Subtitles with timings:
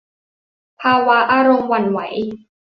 [0.81, 1.99] ภาวะอารมณ์หวั่นไหว